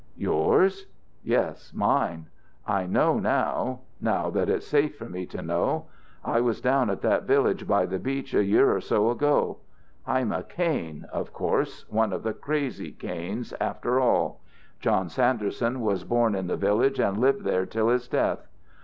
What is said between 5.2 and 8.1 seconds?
to know. I was down at that village by the